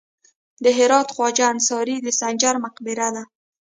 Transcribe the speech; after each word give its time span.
د 0.63 0.65
هرات 0.77 1.07
خواجه 1.15 1.45
انصاري 1.53 1.97
د 2.01 2.07
سنجر 2.19 2.55
مقبره 2.65 3.07
ده 3.15 3.23